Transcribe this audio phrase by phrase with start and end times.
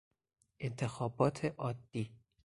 [0.59, 2.11] انتخابات عادی